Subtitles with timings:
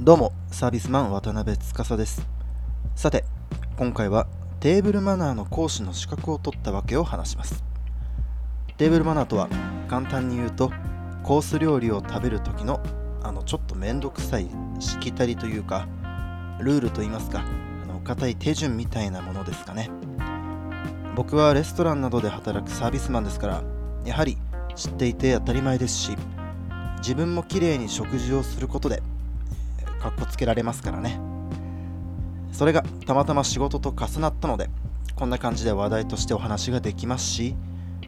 [0.00, 2.24] どうもサービスマン渡辺司です。
[2.94, 3.24] さて
[3.76, 4.28] 今回は
[4.60, 7.64] テーブルマナーの講師の資格を取ったわけを話します。
[8.76, 9.48] テーブルマナーとは
[9.88, 10.70] 簡単に言うと
[11.24, 12.80] コース料理を食べる時の
[13.24, 14.48] あのちょっとめんどくさい
[14.78, 15.88] しきたりというか
[16.60, 17.40] ルールと言いますか
[17.82, 19.90] あの固い手順みたいなものですかね。
[21.16, 23.64] 僕はレストランなどで働くサービスマンですから
[24.04, 24.38] やはり
[24.76, 26.16] 知っていて当たり前ですし
[26.98, 29.02] 自分もきれいに食事をすることで
[30.00, 31.20] かっこつけられますからね。
[32.52, 34.68] それがたまたま仕事と重なったので
[35.14, 37.54] こんな感じで話題としてお話ができますし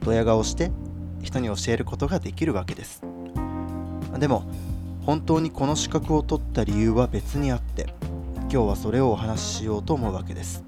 [0.00, 0.72] ドヤ顔して
[1.22, 3.02] 人に教えることができるわけです。
[4.18, 4.44] でも
[5.04, 7.94] 本当にこの資格を取った理由は別にあって
[8.42, 10.64] 今日はそれをお話ししようと思うわけです。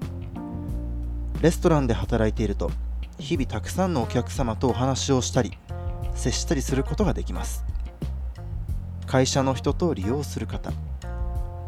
[1.41, 2.71] レストランで働いていると
[3.19, 5.57] 日々たくさんのお客様とお話をしたり
[6.15, 7.63] 接したりすることができます。
[9.05, 10.71] 会社の人と利用する方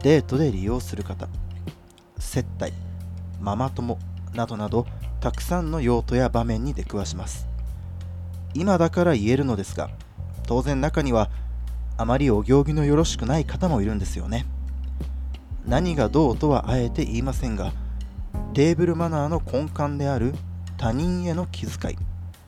[0.01, 1.27] デートで利用する方
[2.20, 2.73] 接待
[3.40, 3.98] ママ友
[4.34, 4.85] などなど
[5.20, 7.48] たくさんの用途や場面に出くわします。
[8.54, 9.89] 今だから言えるのですが
[10.48, 11.29] 当然中には
[11.98, 14.45] あまりお行儀のよろしくない方もいるんですよね。
[15.65, 17.73] 何がどうとはあえて言いませんが
[18.54, 20.34] テーブルマナーの根幹である
[20.77, 21.98] 他人への気遣い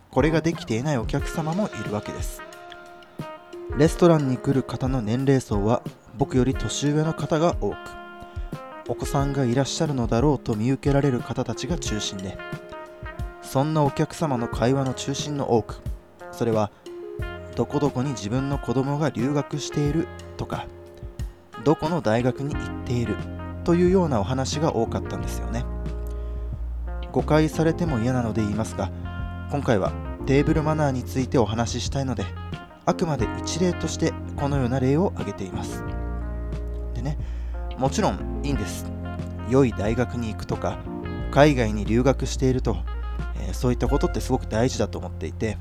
[0.09, 2.48] これができていないお客様もいるわけです。
[3.77, 5.83] レストランに来る方の年齢層は
[6.17, 7.75] 僕より年上の方が多く
[8.87, 12.37] お子さんがいらっしゃるのだろうと見受けられる方たちが中心で
[13.41, 15.81] そんなお客様の会話の中心の多く
[16.31, 16.71] それは
[17.55, 20.67] どこどこに自分の子供が留学しているとか
[21.63, 23.15] どこの大学に行っている
[23.63, 25.65] というようなお話が多かったんですよね。
[27.11, 28.91] 誤解されても嫌なので言いますが
[29.51, 29.91] 今回は
[30.25, 32.23] テーブルマナーについてお話ししたいので
[32.89, 35.83] あくまで一例としてこのような例を挙げています。
[36.95, 37.19] でね
[37.77, 38.91] もちろんいいんです。
[39.47, 40.79] 良い大学に行くとか
[41.29, 42.77] 海外に留学していると、
[43.45, 45.59] えー、そういったことってすごく大事だと思っていて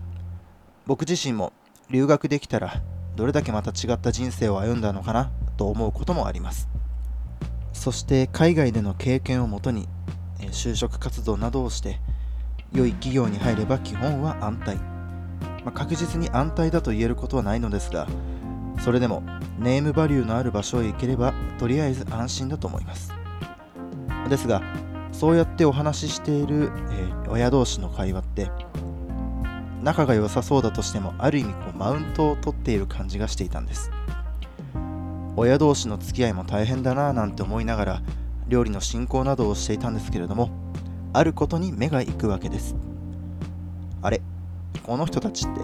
[0.86, 1.52] 僕自身も
[1.91, 2.80] 留学できたら
[3.14, 6.66] どれだけまた違った人生を歩んだのかなと思うこともあります。
[7.75, 9.86] そして海外での経験をもとに、
[10.41, 12.00] え、就職活動などをして
[12.72, 14.97] 良い企業に入れば基本は安泰。
[15.68, 18.08] まあ、確実に安泰だと言えることはないのですが
[18.82, 19.22] それでも
[19.58, 23.12] ネームバリューのある場所へ行ければとりあえず安心だと思います。
[24.30, 24.62] ですが
[25.12, 28.50] そうやってお話ししている、えー、親同士の会話って
[29.82, 33.90] 仲が良さそうだとしてもある意味こうマウントを取っている感じがしていたんです。
[35.36, 38.02] 親同士の付き合いも大変だなぁなんて思いながら
[38.48, 40.48] 料理の進行などをしていたんですけれども
[41.12, 42.74] あることに目が行くわけです。
[44.00, 44.22] あれ
[44.82, 45.60] この人たちって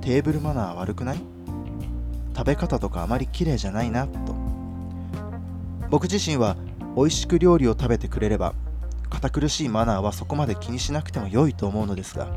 [0.00, 1.18] テーブルマナー悪くない？
[2.36, 4.34] 食べ方とかあまり綺麗じゃないなと。
[5.90, 6.56] 僕自身は
[6.96, 8.54] 美味しく料理を食べてくれれば
[9.08, 12.28] 堅苦しいマナーはそこまで気にしなくても良いと思うのですが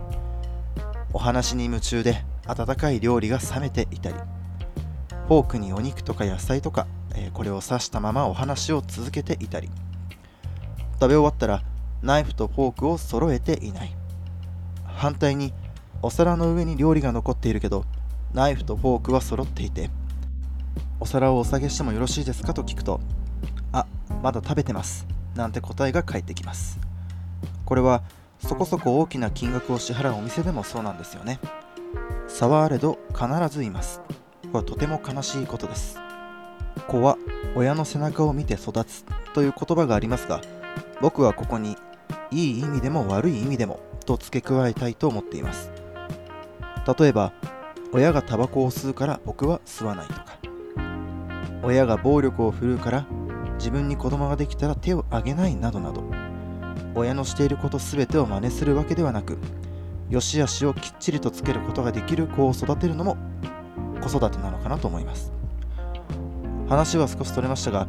[1.13, 4.15] お話に夢中で温かい料理が冷めていたり
[5.27, 9.69] フォークにお肉とか野菜とか、えー、これを刺したままお話を続けていたり
[10.99, 11.61] 食べ終わったら
[12.01, 13.95] ナイフとフォークを揃えていない。
[14.83, 15.53] 反対に
[16.03, 17.85] お皿の上に料理が残っているけど
[18.33, 19.89] ナイフとフォークは揃っていて
[20.99, 22.99] お皿をお下げしてもよろしいですかと聞くと
[23.71, 23.87] あ
[24.21, 26.79] まだ食べてますなんて答えが返ってきます。
[27.65, 28.03] これは
[28.39, 31.39] そこそこ大きな金額を支払うお店でもそうなんですよね
[32.27, 34.13] 差はあれど必ずいますこ
[34.45, 35.97] れはとても悲しいことです
[36.87, 37.17] 子は
[37.55, 40.41] 親の背中を見て育つという言葉がありますが
[41.01, 41.77] 僕はここに
[42.31, 45.72] いい意味でも悪い意味でもと付け加えたいと思っています。
[46.85, 47.33] 例えば
[47.91, 50.37] 親がタバコを吸うから僕は吸わないとか。
[51.63, 53.05] 親が暴力を振るうから
[53.57, 56.03] 自分に子供ができたら手を挙げないなどなど。
[56.95, 59.37] 親のしていること全てを真似するわけではなく
[60.09, 63.17] 良し悪しをきっちりとつけることができる子を育てるのも
[64.01, 65.31] 子育てなのかなと思います。
[66.69, 67.87] 話は少し取れましたが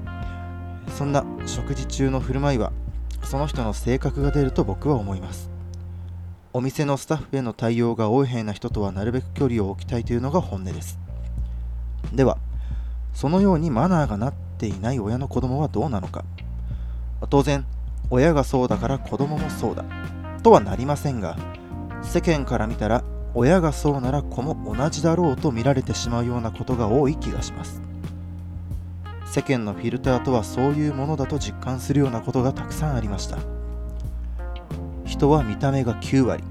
[0.97, 2.73] そんな食事中の振る舞いは
[3.23, 5.54] その人の性格が出ると僕は思います。
[6.57, 11.01] お店のスタッフへの対応が横柄な人とはなるべく距離を置きたいというのが本音です。
[12.13, 12.39] では
[13.13, 16.25] そのようにマナーがなっていない親の子供はどうなのか。
[17.29, 17.67] 当然
[18.09, 19.85] 親がそうだから子供もそうだ
[20.45, 21.37] とはなりませんが
[22.03, 23.03] 世間から見たら
[23.35, 27.83] 親がそうなら子も同じだろうと見られてしまうようなことが多い気がします。
[29.27, 33.54] 世間のフィルターとはそういうものだと実感するようなことがたくさんありました。
[35.25, 36.45] 人は見た目が9割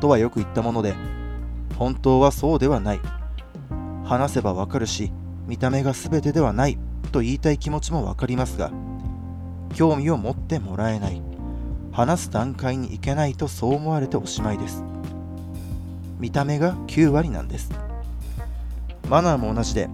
[0.00, 0.94] とはよく言ったもので
[1.76, 3.00] 本当はそうではない。
[4.02, 5.12] 話せばわかるし
[5.46, 6.78] 見た目が全てではない
[7.12, 8.70] と言いたい気持ちもわかりますが
[9.74, 11.20] 興味を持ってもらえない。
[11.92, 14.82] 話す段階に行けないとそう思われておしまいです。
[16.18, 17.70] 見た目が9割なんです。
[19.10, 19.90] マナーも同じで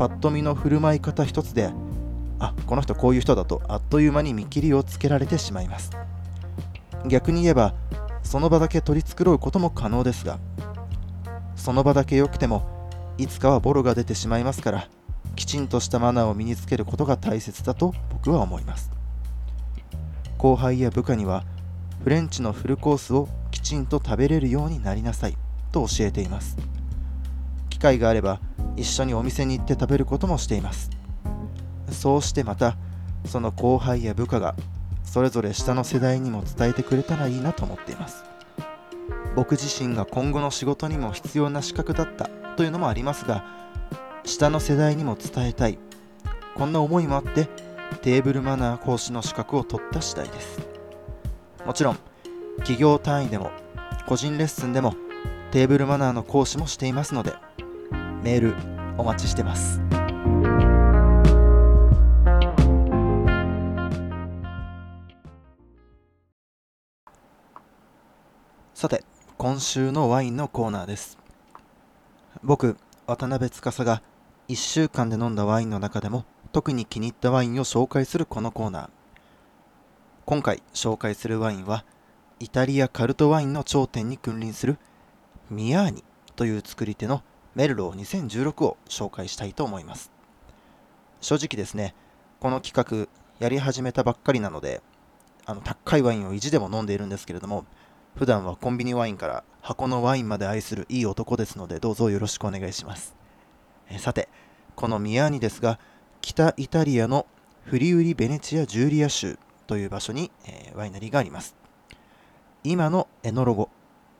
[0.00, 1.70] パッと見の振る舞い方一つで
[2.40, 5.92] あこの人こういう人だとあっという間に見切りをつけられてしまいます。
[7.06, 7.74] 逆に言えば
[8.22, 10.38] その場だけ取り繕うことも可能ですが
[11.56, 14.88] その場だけ良くてもいつかはボロが出てしまいますから
[15.38, 18.90] きちんとしたマナーを身につけることが大切だと僕は思います。
[20.36, 21.44] 後輩や部下には
[22.02, 25.36] フレンチのフルコースをきちんと食べれるようになりなさい
[25.70, 26.56] と教えています。
[27.70, 28.40] 機会があれば
[28.76, 30.90] 一緒にお店に行って食べることもしています。
[31.90, 32.76] そうしてまた
[33.24, 34.56] その後輩や部下が
[35.10, 38.24] それぞれ下の世代にも伝えてくれたらいいなと思っています。
[39.34, 43.44] 僕自身が今後の仕事にも必要な資格だったというのもありますが
[44.24, 45.78] 下の世代にも伝えたい。
[46.54, 47.48] こんな思いもあって
[48.02, 50.60] テーブルマナー講師の資格を取った次第です。
[51.64, 51.98] もちろん
[52.58, 53.50] 企業単位でも
[54.06, 54.94] 個人レッスンでも
[55.52, 57.32] テーブルマナーの講師もしていますので
[58.22, 58.54] メール
[58.98, 59.80] お待ちしてます。
[68.78, 69.02] さて
[69.38, 71.18] 今週のワインのコーナーです。
[72.44, 72.76] 僕
[73.08, 74.02] 渡辺司が
[74.46, 78.90] 1週間で飲んだワインの中でも特に気に入ったワインを紹介するこのコーナー。
[80.26, 81.84] 今回紹介するワインは
[82.38, 84.78] イタリアカルトワインの頂点に君臨する
[85.50, 86.04] ミアーニ
[86.36, 87.24] という作り手の
[87.56, 90.12] メルロー2016を紹介したいと思います。
[91.20, 91.96] 正直ですね
[92.38, 94.82] この企画やり始めたばっかりなので
[95.46, 97.64] あの高いワインを意地でも飲んでいるんですけれども
[98.18, 103.14] 普段はコンビニワインから箱のワインまで愛するいい男ですのでどうぞよろしくお願いします。
[103.88, 104.28] えさて、
[104.74, 105.78] このミアーニですが、
[106.20, 107.26] 北イタリアの
[107.62, 109.38] フリウリ・ベネチア・ジュリア州
[109.68, 111.54] という場所に、えー、ワイナリーがあります。
[112.64, 113.68] 今のエノロゴ、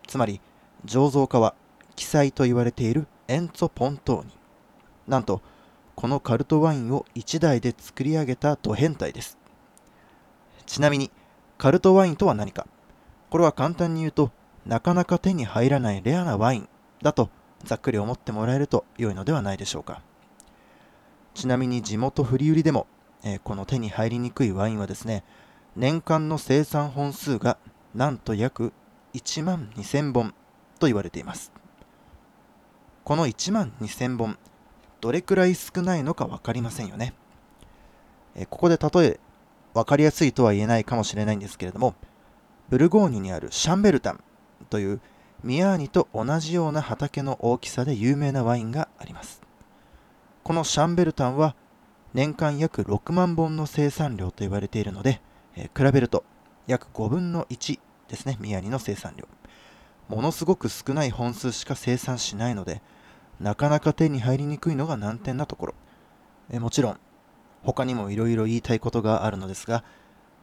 [0.06, 0.40] つまり
[0.86, 1.56] 醸造家は
[1.96, 4.30] 記載と言われているエンツォ・ポントーニ。
[5.08, 5.42] なんと、
[5.96, 9.38] このカルトワインを1台で作り上げたド変態です。
[10.66, 11.10] ちなみに、
[11.56, 12.68] カルトワインとは何か
[13.30, 14.30] これは簡単に言うと、
[14.66, 16.68] なかなか手に入らないレアなワイン
[17.02, 17.30] だと
[17.64, 20.02] ざっくり思ってもらえると良いのではないでしょうか。
[21.34, 22.86] ちなみに地元振り売りでも、
[23.22, 25.24] えー、この手に入りにくいワインはですね、
[25.76, 27.58] 年間の生産本数が
[27.94, 28.72] なんと約
[29.14, 30.34] 1万2000本
[30.78, 31.52] と言われています。
[33.04, 34.38] この1万2000本、
[35.00, 37.14] どれくらい少ないのか分かりませんよね。
[38.34, 39.20] えー、ここで例え、
[39.74, 41.94] 分かりやすいとは言えないかもしれないんですけれども、
[42.70, 44.20] ブルゴーニュにあるシャンベルタン
[44.68, 45.00] という
[45.42, 49.40] ミアーニと同じような畑の大きさで有名なワインがあります。
[50.42, 51.54] このシャンベルタンは
[52.12, 55.20] 年間約6万本の生産量と言われているので、
[55.56, 56.24] えー、比べると
[56.66, 57.78] 約5分の1
[58.08, 59.26] ですね、ミヤーニの生産量。
[60.08, 62.82] ものすごく少ない本数しか生産しないので、
[63.40, 65.74] なかなか手に入りにくいのが難点なところ。
[66.50, 67.00] えもちろん、
[67.62, 69.84] 他にもいろいろ言いたいことがあるのですが、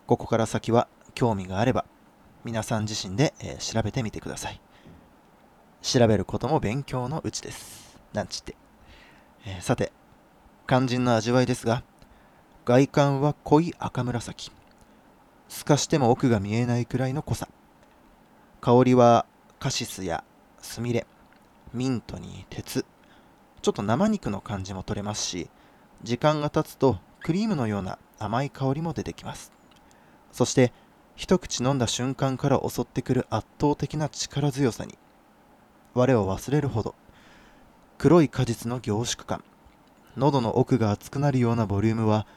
[0.07, 1.85] ここから先は興味があれば
[2.45, 4.61] 皆さん自身で、えー、調べてみてください。
[5.81, 7.99] 調べることも勉強のうちです。
[8.13, 8.55] なんちって。
[9.47, 9.91] えー、さて、
[10.67, 11.81] 肝心の味わいですが、
[12.63, 14.51] 外観は濃い赤紫。
[15.49, 17.49] 透かしても奥が見えないくらいの濃さ。
[18.61, 19.25] 香りは
[19.57, 20.23] カシスや
[20.59, 21.07] スミレ、
[21.73, 22.85] ミントに鉄。
[23.63, 25.49] ちょっと生肉の感じも取れますし、
[26.03, 29.51] 時間が経つとクリームのような甘い香りも出てきます。
[30.31, 30.71] そして、
[31.15, 34.97] 一口飲んだ瞬間から襲ってくる圧倒的な力強さに
[35.93, 36.95] 我を忘れるほど
[37.97, 39.43] 黒い果実の凝縮感
[40.17, 42.27] 喉の奥が熱くなるようなボリュームは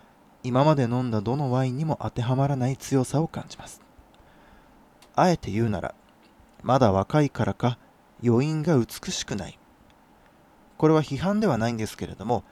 [0.44, 3.80] 今まで飲んだどのワインにも当てはまらない強さを感じます。
[5.14, 5.94] あえて言うなら
[6.62, 7.78] まだ若いからか
[8.24, 9.58] 余韻が美しくない。
[10.76, 12.44] これは批判ではないんですけれども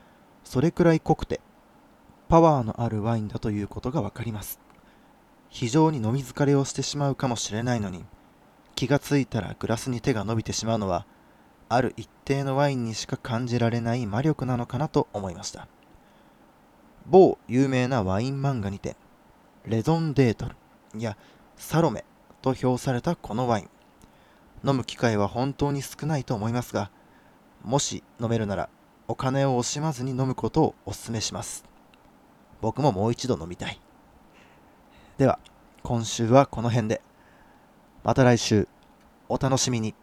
[0.42, 1.40] それくらい濃くて
[2.28, 4.65] パワーのあるワインだということがわかります。
[5.58, 8.04] 非常に飲み疲れをしてしまうかもしれないのに
[8.74, 11.06] 気がついたらグラスに手が伸びてしまうのは
[11.70, 15.66] ある一定のワインにしか感じられない魔力なのかなと思いました。
[17.06, 18.96] 某有名なワイン漫画にて
[19.64, 21.16] レゾンデートルや
[21.56, 22.04] サロメ
[22.42, 23.70] と評されたこのワイン。
[24.62, 26.90] 飲む機会は本当に少ないと思いますが
[27.64, 28.68] もし飲めるなら
[29.08, 31.64] お金を惜しまずに飲むことをお勧めします。
[32.60, 33.80] 僕ももう一度飲みたい。
[35.18, 35.38] では、
[35.82, 37.00] 今週はこの辺で。
[38.04, 38.68] また来週、
[39.30, 39.94] お楽しみに。